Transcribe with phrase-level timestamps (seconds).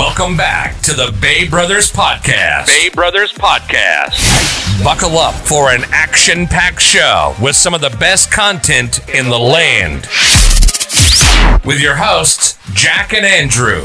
[0.00, 2.68] Welcome back to the Bay Brothers Podcast.
[2.68, 4.82] Bay Brothers Podcast.
[4.82, 9.38] Buckle up for an action packed show with some of the best content in the
[9.38, 10.08] land.
[11.66, 13.82] With your hosts, Jack and Andrew.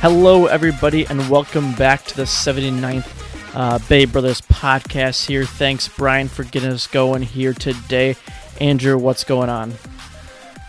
[0.00, 5.44] Hello, everybody, and welcome back to the 79th uh, Bay Brothers podcast here.
[5.44, 8.16] Thanks, Brian, for getting us going here today.
[8.60, 9.74] Andrew, what's going on?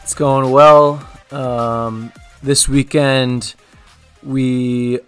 [0.03, 1.07] It's going well.
[1.31, 2.11] Um,
[2.43, 3.55] this weekend,
[4.21, 4.99] we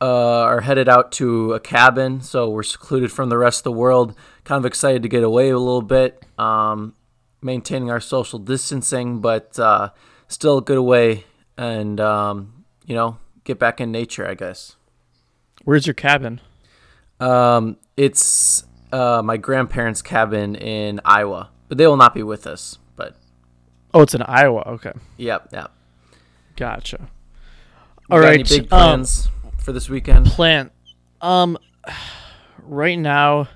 [0.00, 3.72] uh, are headed out to a cabin, so we're secluded from the rest of the
[3.72, 4.16] world.
[4.42, 6.94] Kind of excited to get away a little bit, um,
[7.40, 9.90] maintaining our social distancing, but uh,
[10.26, 11.24] still a good way
[11.56, 14.74] and, um, you know, get back in nature, I guess.
[15.62, 16.40] Where's your cabin?
[17.20, 22.78] Um, it's uh, my grandparents' cabin in Iowa, but they will not be with us.
[22.94, 23.16] But
[23.92, 24.60] Oh, it's in Iowa.
[24.60, 25.72] Okay, yep, yep.
[26.54, 27.08] gotcha.
[28.08, 30.26] All right, Any big um, plans for this weekend?
[30.26, 30.70] Plant.
[31.20, 31.58] Um,
[32.62, 33.48] right now,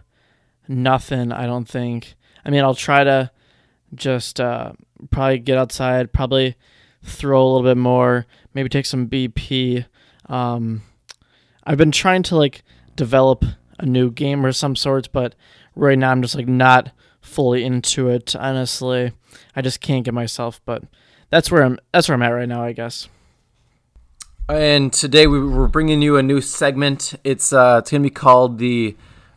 [0.67, 1.31] nothing.
[1.31, 2.17] I don't think.
[2.45, 3.31] I mean, I'll try to
[3.95, 4.73] just uh,
[5.13, 6.57] probably get outside, probably
[7.05, 9.87] throw a little bit more, maybe take some BP.
[10.27, 10.83] Um,
[11.63, 12.65] I've been trying to like
[12.97, 13.45] develop
[13.79, 15.37] a new game or some sorts, but
[15.77, 16.91] right now I'm just like not
[17.29, 18.35] fully into it.
[18.35, 19.13] Honestly,
[19.55, 20.61] I just can't get myself.
[20.65, 20.83] But
[21.31, 21.79] that's where I'm.
[21.93, 23.09] That's where I'm at right now, I guess.
[24.49, 27.15] And today we we're bringing you a new segment.
[27.23, 28.97] It's uh, it's gonna be called the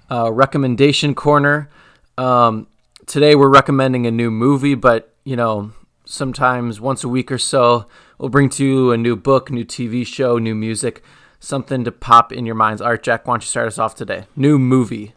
[0.09, 1.70] uh, recommendation corner.
[2.17, 2.67] Um,
[3.08, 5.73] today we're recommending a new movie, but you know
[6.05, 10.08] sometimes once a week or so we'll bring to you a new book, new TV
[10.08, 11.03] show, new music,
[11.39, 12.81] something to pop in your minds.
[12.81, 14.26] Art Jack, why don't you start us off today?
[14.38, 15.14] New movie.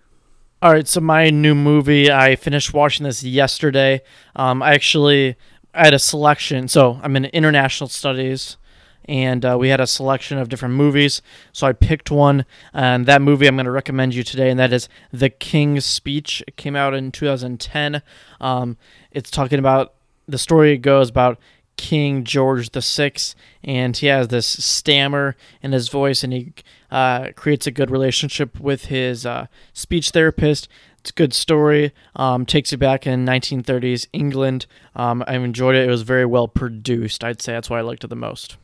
[0.65, 4.01] All right, so my new movie, I finished watching this yesterday.
[4.35, 5.37] Um, I actually
[5.75, 6.69] I had a selection.
[6.69, 8.57] So I'm in international studies,
[9.05, 11.21] and uh, we had a selection of different movies.
[11.53, 14.73] So I picked one, and that movie I'm going to recommend you today, and that
[14.73, 16.43] is The King's Speech.
[16.49, 18.01] It came out in 2010.
[18.41, 18.79] Um,
[19.11, 19.93] it's talking about
[20.27, 21.39] the story goes about
[21.77, 26.53] King George the Sixth, and he has this stammer in his voice, and he
[26.91, 30.69] uh, creates a good relationship with his uh, speech therapist.
[30.99, 31.93] It's a good story.
[32.17, 34.67] Um, takes you back in 1930s England.
[34.97, 35.87] Um, I enjoyed it.
[35.87, 37.23] It was very well produced.
[37.23, 38.57] I'd say that's why I liked it the most.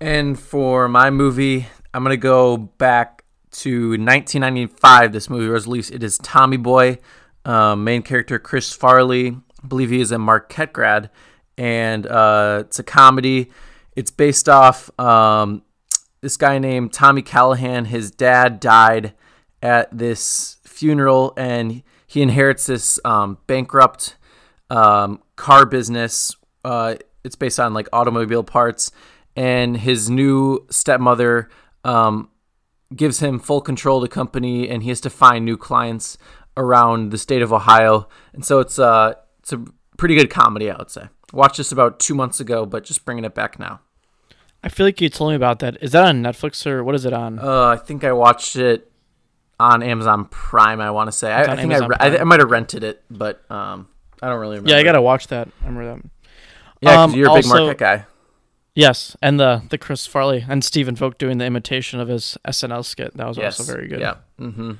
[0.00, 5.12] And for my movie, I'm gonna go back to 1995.
[5.12, 5.90] This movie was released.
[5.90, 6.98] It is Tommy Boy.
[7.44, 9.36] Um, main character Chris Farley.
[9.62, 11.10] I believe he is a Marquette grad,
[11.58, 13.50] and uh, it's a comedy.
[13.96, 15.62] It's based off um,
[16.20, 17.86] this guy named Tommy Callahan.
[17.86, 19.12] His dad died
[19.60, 24.16] at this funeral, and he inherits this um, bankrupt
[24.70, 26.34] um, car business.
[26.64, 28.92] Uh, it's based on like automobile parts,
[29.34, 31.50] and his new stepmother
[31.84, 32.30] um,
[32.94, 36.16] gives him full control of the company, and he has to find new clients
[36.56, 38.08] around the state of Ohio.
[38.32, 39.64] And so it's uh it's a
[39.96, 41.08] pretty good comedy, I would say.
[41.32, 43.80] Watched this about two months ago, but just bringing it back now.
[44.64, 45.76] I feel like you told me about that.
[45.82, 47.38] Is that on Netflix or what is it on?
[47.38, 48.90] Uh, I think I watched it
[49.60, 50.80] on Amazon Prime.
[50.80, 52.18] I want to say I, I think I, re- I.
[52.18, 53.88] I might have rented it, but um,
[54.22, 54.70] I don't really remember.
[54.70, 55.48] yeah, I gotta watch that.
[55.62, 56.10] I remember that.
[56.80, 58.06] Yeah, Um, you're a big also- Marquette guy.
[58.74, 62.84] Yes, and the the Chris Farley and Stephen Folk doing the imitation of his SNL
[62.84, 63.16] skit.
[63.16, 63.98] That was Yes, also very good.
[64.00, 64.14] Yeah.
[64.40, 64.72] Mm-hmm.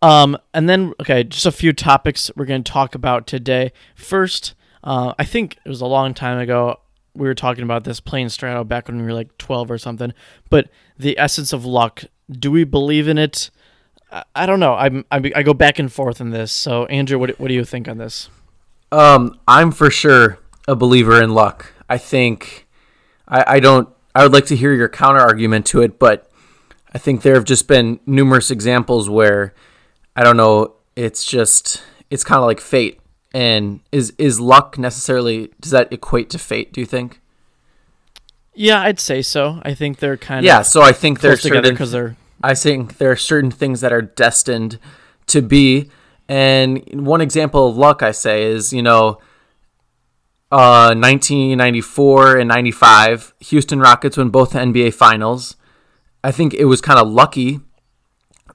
[0.00, 3.72] Um, and then okay, just a few topics we're going to talk about today.
[3.94, 4.54] First,
[4.84, 6.80] uh, I think it was a long time ago
[7.14, 10.14] we were talking about this playing Strato back when we were like twelve or something.
[10.50, 13.50] But the essence of luck, do we believe in it?
[14.10, 14.74] I, I don't know.
[14.74, 16.52] I'm, I'm I go back and forth in this.
[16.52, 18.30] So Andrew, what what do you think on this?
[18.92, 21.72] Um, I'm for sure a believer in luck.
[21.88, 22.66] I think
[23.26, 23.88] I, I don't.
[24.14, 26.30] I would like to hear your counter argument to it, but
[26.92, 29.54] I think there have just been numerous examples where
[30.18, 30.74] I don't know.
[30.96, 31.80] It's just
[32.10, 32.98] it's kind of like fate.
[33.32, 35.50] And is is luck necessarily?
[35.60, 36.72] Does that equate to fate?
[36.72, 37.20] Do you think?
[38.52, 39.60] Yeah, I'd say so.
[39.62, 40.54] I think they're kind Yeah.
[40.56, 40.62] of yeah.
[40.62, 43.92] So I think there's together certain because they're I think there are certain things that
[43.92, 44.80] are destined
[45.28, 45.88] to be.
[46.28, 49.18] And one example of luck, I say, is, you know,
[50.50, 55.56] uh, 1994 and 95, Houston Rockets win both NBA Finals.
[56.24, 57.60] I think it was kind of lucky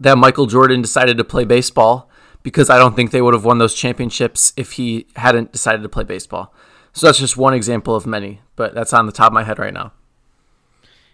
[0.03, 2.09] that Michael Jordan decided to play baseball
[2.43, 5.89] because I don't think they would have won those championships if he hadn't decided to
[5.89, 6.53] play baseball.
[6.91, 9.57] So that's just one example of many, but that's on the top of my head
[9.57, 9.93] right now.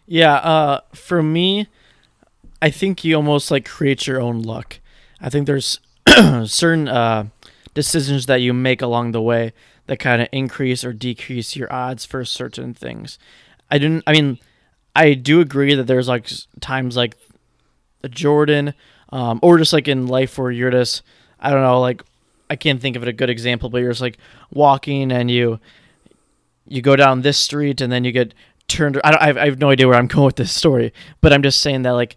[0.08, 1.68] Yeah, uh, for me,
[2.62, 4.80] I think you almost like create your own luck.
[5.22, 5.80] I think there's
[6.46, 7.28] certain uh,
[7.76, 9.54] decisions that you make along the way
[9.86, 13.20] that kind of increase or decrease your odds for certain things.
[13.70, 14.04] I didn't.
[14.08, 14.40] I mean,
[14.96, 17.16] I do agree that there's like times like
[18.08, 18.74] Jordan,
[19.12, 21.02] um, or just like in life where you're just,
[21.40, 22.04] I don't know, like
[22.50, 24.18] I can't think of a good example, but you're just like
[24.52, 25.60] walking and you
[26.68, 28.34] you go down this street and then you get
[28.68, 29.00] turned.
[29.04, 31.82] I, I have no idea where I'm going with this story, but I'm just saying
[31.84, 32.16] that like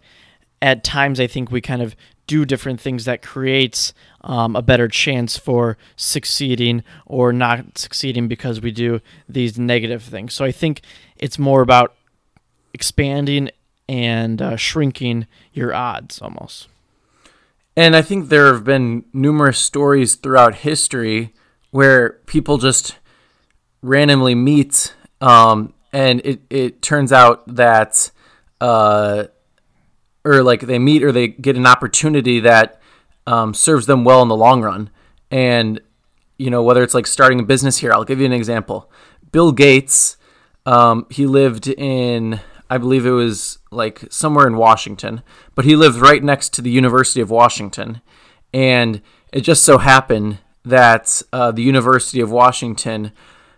[0.61, 1.95] at times I think we kind of
[2.25, 8.61] do different things that creates um, a better chance for succeeding or not succeeding because
[8.61, 10.33] we do these negative things.
[10.33, 10.81] So I think
[11.17, 11.93] it's more about
[12.73, 13.49] expanding
[13.87, 16.67] and uh, shrinking your odds almost.
[17.75, 21.33] And I think there have been numerous stories throughout history
[21.71, 22.97] where people just
[23.81, 28.11] randomly meet, um, and it, it turns out that,
[28.61, 29.25] uh,
[30.23, 32.79] or like they meet or they get an opportunity that
[33.25, 34.89] um, serves them well in the long run.
[35.31, 35.81] And,
[36.37, 38.91] you know, whether it's like starting a business here, I'll give you an example.
[39.31, 40.17] Bill Gates,
[40.65, 42.39] um, he lived in
[42.73, 45.21] I believe it was like somewhere in Washington,
[45.53, 48.01] but he lived right next to the University of Washington.
[48.51, 53.11] And it just so happened that uh, the University of Washington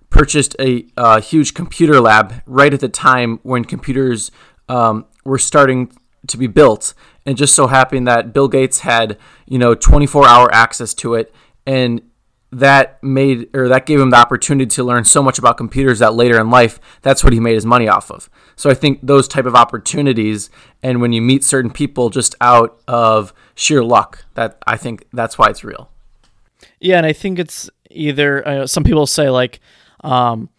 [0.09, 4.31] purchased a, a, huge computer lab right at the time when computers
[4.67, 5.93] um, were starting
[6.27, 6.93] to be built.
[7.25, 11.33] And just so happened that Bill Gates had, you know, 24 hour access to it.
[11.65, 12.01] And
[12.51, 16.13] that made or that gave him the opportunity to learn so much about computers that
[16.13, 18.29] later in life that's what he made his money off of.
[18.55, 20.49] So i think those type of opportunities
[20.81, 25.37] and when you meet certain people just out of sheer luck that i think that's
[25.37, 25.89] why it's real.
[26.79, 29.59] Yeah and i think it's either uh, some people say like
[30.03, 30.49] um,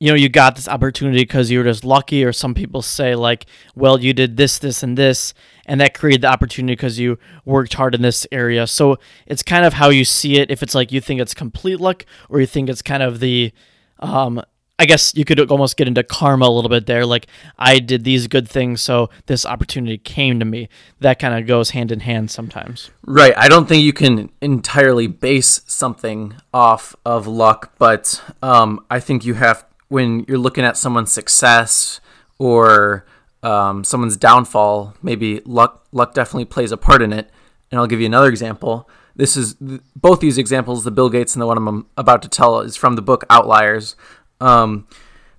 [0.00, 3.14] you know you got this opportunity because you were just lucky or some people say
[3.14, 5.34] like well you did this this and this
[5.70, 8.66] and that created the opportunity because you worked hard in this area.
[8.66, 10.50] So it's kind of how you see it.
[10.50, 13.52] If it's like you think it's complete luck or you think it's kind of the
[14.00, 14.42] um,
[14.80, 17.26] i guess you could almost get into karma a little bit there like
[17.58, 20.70] i did these good things so this opportunity came to me.
[21.00, 22.90] That kind of goes hand in hand sometimes.
[23.04, 23.34] Right.
[23.36, 29.24] I don't think you can entirely base something off of luck but um, i think
[29.24, 32.00] you have when you're looking at someone's success
[32.38, 33.04] or
[33.42, 37.30] um, someone's downfall, maybe luck luck definitely plays a part in it.
[37.70, 38.88] And I'll give you another example.
[39.14, 39.54] This is
[39.94, 42.96] both these examples, the Bill Gates and the one I'm about to tell, is from
[42.96, 43.96] the book Outliers.
[44.40, 44.86] Um,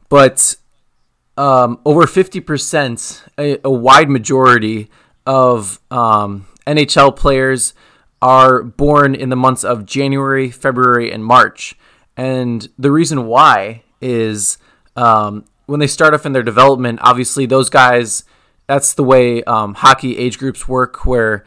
[0.09, 0.55] but
[1.37, 4.89] um, over 50%, a, a, wide majority
[5.25, 7.73] of um, NHL players
[8.21, 11.75] are born in the months of January, February, and March.
[12.15, 14.57] And the reason why is
[14.95, 18.23] um, when they start off in their development, obviously those guys,
[18.67, 21.45] that's the way um, hockey age groups work, where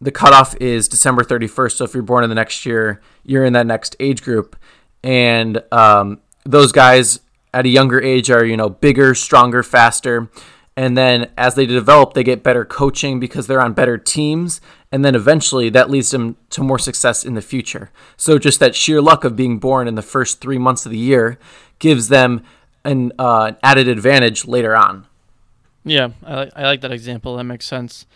[0.00, 1.72] the cutoff is December 31st.
[1.72, 4.56] So if you're born in the next year, you're in that next age group.
[5.02, 7.20] And um, those guys
[7.54, 10.30] at a younger age are, you know, bigger, stronger, faster.
[10.76, 14.60] And then as they develop, they get better coaching because they're on better teams.
[14.92, 17.90] And then eventually that leads them to more success in the future.
[18.16, 20.98] So just that sheer luck of being born in the first three months of the
[20.98, 21.38] year
[21.78, 22.42] gives them
[22.84, 25.06] an uh, added advantage later on.
[25.84, 27.36] Yeah, I, I like that example.
[27.36, 28.06] That makes sense.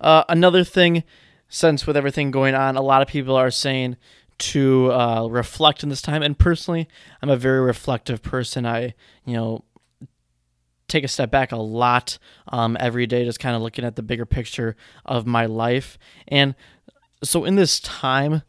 [0.00, 1.04] Uh, another thing,
[1.48, 3.96] since with everything going on, a lot of people are saying
[4.38, 6.22] to uh, reflect in this time.
[6.22, 6.88] And personally,
[7.20, 8.66] I'm a very reflective person.
[8.66, 9.64] I, you know,
[10.88, 14.02] take a step back a lot um, every day, just kind of looking at the
[14.02, 15.98] bigger picture of my life.
[16.26, 16.54] And
[17.22, 18.42] so in this time,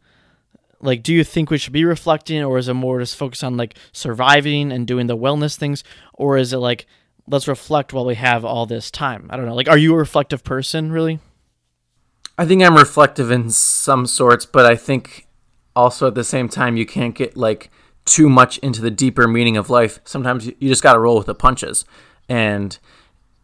[0.82, 3.58] like, do you think we should be reflecting, or is it more just focus on
[3.58, 5.84] like surviving and doing the wellness things,
[6.14, 6.86] or is it like
[7.28, 9.28] let's reflect while we have all this time?
[9.30, 9.56] I don't know.
[9.56, 11.20] Like, are you a reflective person, really?
[12.38, 15.28] I think I'm reflective in some sorts, but I think
[15.76, 17.70] also at the same time you can't get like
[18.06, 20.00] too much into the deeper meaning of life.
[20.04, 21.86] Sometimes you just got to roll with the punches
[22.28, 22.80] and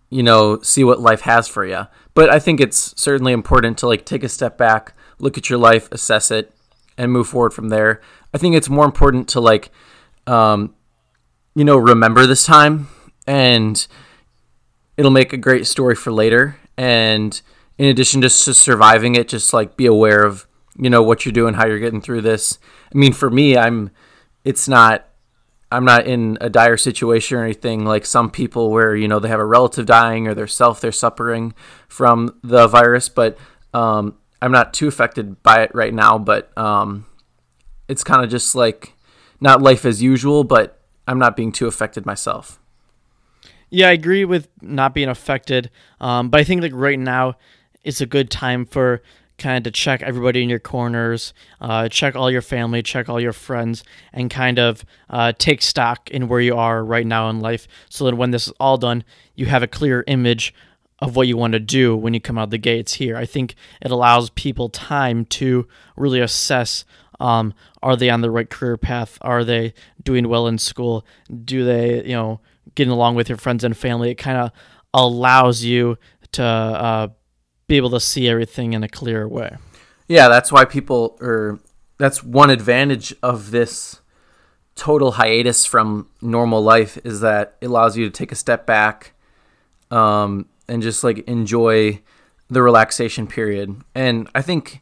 [0.10, 3.88] you know see what life has for you but i think it's certainly important to
[3.88, 6.54] like take a step back look at your life assess it
[6.98, 8.02] and move forward from there.
[8.34, 9.72] I think it's more important to like
[10.26, 10.76] um,
[11.56, 12.88] you know remember this time
[13.26, 13.88] and
[14.96, 16.58] it'll make a great story for later.
[16.78, 17.40] And
[17.78, 20.48] in addition to surviving it just like be aware of
[20.80, 22.60] you know what you're doing how you're getting through this.
[22.94, 23.92] I mean for me i'm
[24.44, 25.08] it's not
[25.72, 29.28] I'm not in a dire situation or anything like some people where you know they
[29.28, 31.54] have a relative dying or their self they're suffering
[31.88, 33.38] from the virus, but
[33.74, 36.18] um, I'm not too affected by it right now.
[36.18, 37.06] But um,
[37.88, 38.94] it's kind of just like
[39.40, 42.60] not life as usual, but I'm not being too affected myself.
[43.70, 47.36] Yeah, I agree with not being affected, um, but I think like right now
[47.84, 49.02] it's a good time for
[49.38, 53.20] kind of to check everybody in your corners, uh, check all your family, check all
[53.20, 57.40] your friends, and kind of uh, take stock in where you are right now in
[57.40, 59.04] life so that when this is all done,
[59.36, 60.54] you have a clear image
[61.00, 63.16] of what you want to do when you come out the gates here.
[63.16, 66.86] I think it allows people time to really assess
[67.20, 69.18] um, are they on the right career path?
[69.22, 69.74] Are they
[70.04, 71.06] doing well in school?
[71.44, 72.42] Do they, you know,
[72.76, 74.12] getting along with your friends and family?
[74.12, 74.52] It kind of
[74.94, 75.98] allows you
[76.34, 77.08] to uh,
[77.68, 79.56] be able to see everything in a clearer way.
[80.08, 81.60] Yeah, that's why people or
[81.98, 84.02] that's one advantage of this
[84.76, 89.14] total hiatus from normal life is that it allows you to take a step back
[89.90, 92.02] um, and just like enjoy
[92.50, 93.82] the relaxation period.
[93.94, 94.82] And I think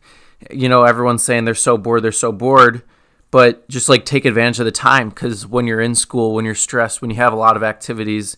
[0.51, 2.83] you know everyone's saying they're so bored, they're so bored,
[3.31, 6.55] but just like take advantage of the time cuz when you're in school, when you're
[6.55, 8.37] stressed, when you have a lot of activities,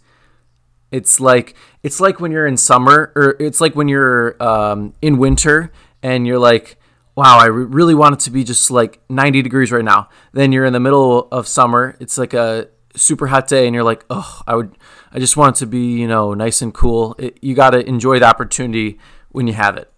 [0.92, 5.18] it's like it's like when you're in summer or it's like when you're um, in
[5.18, 6.77] winter and you're like
[7.18, 10.10] wow, I re- really want it to be just like 90 degrees right now.
[10.34, 11.98] Then you're in the middle of summer.
[12.00, 14.77] It's like a super hot day and you're like, "Oh, I would
[15.12, 17.88] I just want it to be, you know, nice and cool." It, you got to
[17.88, 19.00] enjoy the opportunity
[19.30, 19.92] when you have it.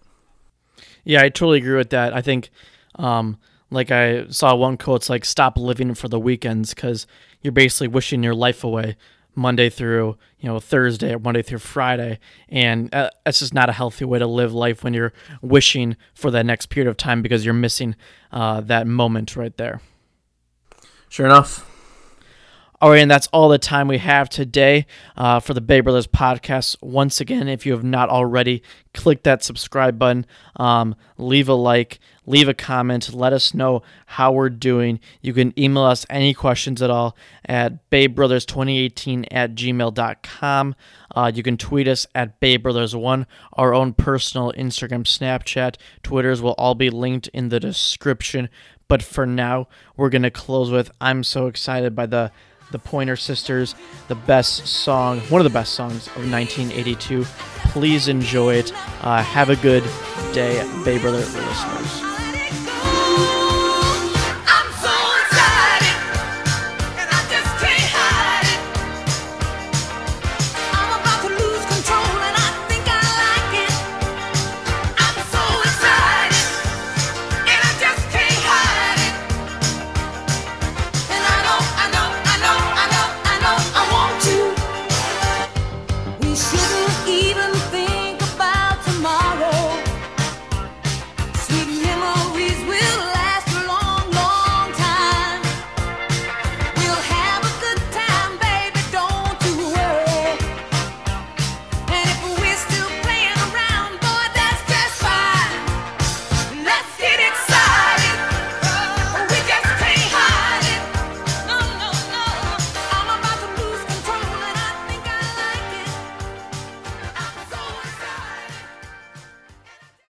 [1.04, 2.14] Yeah, I totally agree with that.
[2.14, 2.50] I think
[2.96, 3.38] um,
[3.70, 7.06] like I saw one quote it's like stop living for the weekends cuz
[7.42, 8.96] you're basically wishing your life away.
[9.36, 13.72] Monday through you know Thursday or Monday through Friday, and uh, that's just not a
[13.72, 17.44] healthy way to live life when you're wishing for that next period of time because
[17.44, 17.94] you're missing
[18.32, 19.80] uh, that moment right there.
[21.08, 21.69] Sure enough.
[22.82, 26.06] All right, and that's all the time we have today uh, for the Bay Brothers
[26.06, 26.76] podcast.
[26.80, 28.62] Once again, if you have not already,
[28.94, 30.24] click that subscribe button,
[30.56, 34.98] um, leave a like, leave a comment, let us know how we're doing.
[35.20, 40.74] You can email us any questions at all at baybrothers2018 at gmail.com.
[41.14, 43.26] Uh, you can tweet us at baybrothers1.
[43.52, 48.48] Our own personal Instagram, Snapchat, Twitters will all be linked in the description.
[48.88, 49.68] But for now,
[49.98, 52.32] we're going to close with I'm so excited by the
[52.70, 53.74] the Pointer Sisters,
[54.08, 57.24] the best song, one of the best songs of 1982.
[57.72, 58.72] Please enjoy it.
[59.02, 59.84] Uh, have a good
[60.32, 62.09] day, Bay Brother listeners.